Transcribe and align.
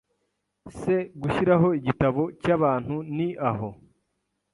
c 0.77 0.79
gushyiraho 1.21 1.67
igitabo 1.79 2.21
cy 2.41 2.49
abantu 2.55 2.95
n 3.15 3.17
aho 3.49 3.69